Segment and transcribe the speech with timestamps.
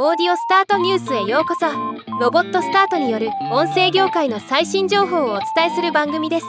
[0.00, 1.66] オーディオスタートニュースへようこそ。
[2.20, 6.46] ロボットスタートによる音声業界の最新情報をお伝えする番組です。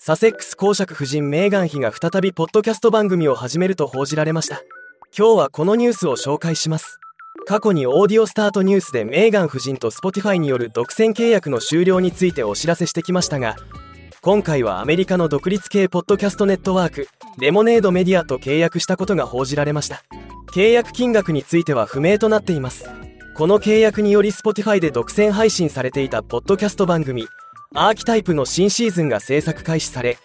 [0.00, 4.60] サセックス公爵夫人メーガン妃が再びポッドキャスト番組を始めると報じられました。
[5.16, 6.98] 今日はこのニュースを紹介します。
[7.46, 13.54] 過去にオーディオスタートニュースでメーガン夫人と Spotify による独占契約の終了についてお知らせしてきましたが
[14.20, 17.08] 今回はアメリカの独立系ポッドキャストネットワーク
[17.38, 20.02] レモネードメディアと契約したことが報じられました。
[20.50, 22.88] 契約金額については不明となっています。
[23.34, 27.28] この契約により Spotify で独占配信されていたポッドキャスト番組
[27.74, 30.18] アーキタイプの新シーズンが制作開始され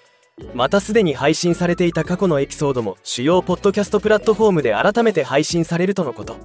[0.55, 6.37] またすでに配信されていた過去のエピソードも主要ポッドキャストプラットフォームで改めて配信されるとのこと。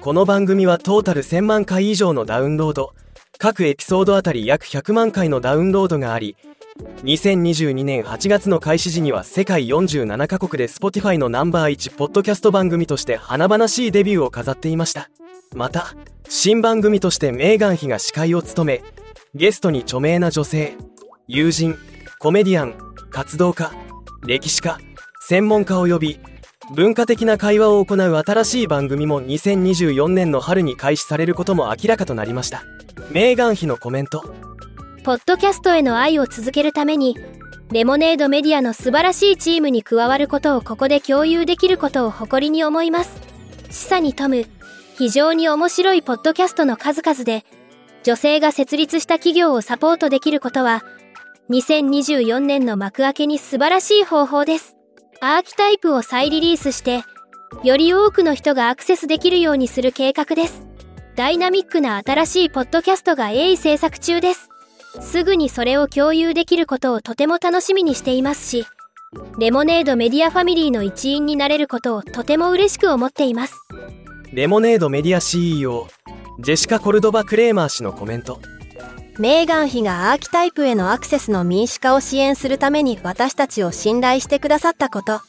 [0.00, 2.94] この番組はトータル1000万回以上のダウンロード。
[3.38, 6.36] 各エピソードあたり約100万回のダウンロードがあり
[7.04, 15.08] 2022年8月の開始時には世界47カ国で Spotify のナンバー1ポッドキャスト番組として華々しいデビューを飾っていました。
[15.54, 15.94] また
[16.28, 18.82] 新番組としてメーガン妃が司会を務め
[19.34, 20.74] ゲストに著名な女性
[21.28, 21.76] 友人
[22.18, 22.74] コメディアン
[23.10, 23.70] 活動家
[24.26, 24.78] 歴史家
[25.20, 26.18] 専門家を呼び
[26.74, 32.64] 文化的な会話を行う新しい番組も2024年の春に開始されることも明らかとなりました。
[33.10, 34.24] メーガン妃のコメント。
[35.04, 37.14] ポッドキャストへの愛を続けるために
[37.70, 43.20] レモネードメディアの素晴らしいチームに加わることをここで共有できることを誇りに思います。
[43.68, 44.46] 示唆に富む
[44.96, 47.44] 非常に面白いポッドキャストの数々で
[48.02, 50.82] 女性が設立した企業をサポートできることは
[51.50, 54.74] 2024年の幕開けに素晴らしい方法です。
[55.20, 57.02] アーキタイプを再リリースして
[57.62, 60.66] より多くの人がアクセスできるようにする計画です。
[61.14, 64.48] ダイナミックな新しいポッドキャストが鋭意制作中です。
[65.00, 68.66] すぐにそれを共有できることをとても楽しみにしていますし
[69.38, 73.54] レモネードメディアファミリーの一員になれることをとても嬉しく思っています。
[74.32, 75.86] レモネードメディア CEO
[76.40, 78.40] ジェシカ・コルドバ・クレーマー氏のコメント。
[79.18, 85.20] メーガン妃がアーキタイプへのアクセスの民主化を支援するために私たちを信頼してくださったこと。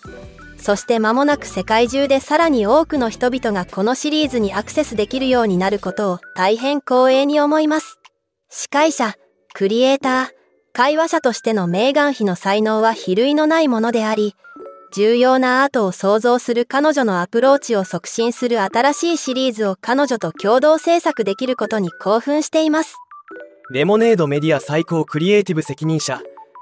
[0.58, 8.00] そして間もなく世界中でさらに多くの人々がこのシリーズにアクセスできるようになることを大変光栄に思います。
[8.50, 9.16] 司会者
[9.58, 10.28] クリエイター
[10.74, 14.36] 会話者としてのメーガン妃の才能は比類のないものであり
[14.94, 22.98] 重要なアートを創造する彼女のアプローチを促進する新しいシリーズを彼女と共同制作できることに興奮しています。
[23.72, 26.20] レモネードメディア最高クリエイティブ責任者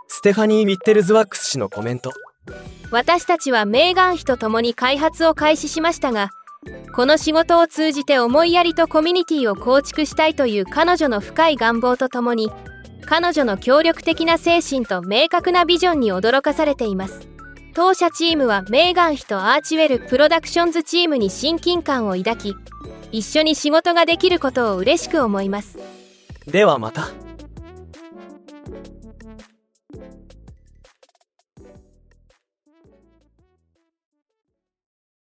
[0.08, 2.12] ステファニー・ウィッテルズワックス氏のコメント。
[2.92, 6.30] 私たちはメーガン妃と共に開発を開始しましたが
[6.94, 12.52] この仕事を通じて思いやりとコミュニティを構築したいという彼女の深い願望とともに
[13.06, 17.28] 彼女の協力的な精神と明確なビジョンに驚かされています
[17.74, 22.56] 当社チームはメーガン妃とアーチウェルプロダクションズチームに親近感を抱き
[23.12, 25.78] 一緒に仕事ができることを嬉しく思います
[26.48, 27.23] ではまた。